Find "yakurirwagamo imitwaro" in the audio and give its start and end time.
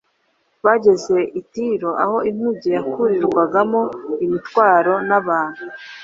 2.77-4.93